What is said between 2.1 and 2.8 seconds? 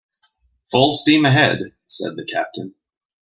the captain.